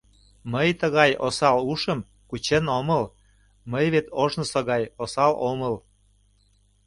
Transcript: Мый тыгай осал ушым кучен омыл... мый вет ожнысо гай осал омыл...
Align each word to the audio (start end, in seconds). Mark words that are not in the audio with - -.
Мый 0.51 0.69
тыгай 0.81 1.11
осал 1.27 1.57
ушым 1.71 1.99
кучен 2.29 2.65
омыл... 2.79 3.03
мый 3.71 3.85
вет 3.93 4.07
ожнысо 4.23 4.59
гай 4.69 4.83
осал 5.03 5.33
омыл... 5.49 5.75